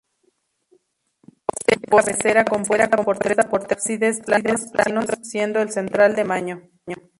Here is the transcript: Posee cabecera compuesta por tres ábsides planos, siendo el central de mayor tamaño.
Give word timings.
Posee 1.59 1.85
cabecera 2.15 2.43
compuesta 2.45 2.97
por 3.05 3.19
tres 3.19 3.37
ábsides 3.37 4.21
planos, 4.25 5.05
siendo 5.21 5.61
el 5.61 5.69
central 5.69 6.15
de 6.15 6.23
mayor 6.23 6.59
tamaño. 6.59 6.71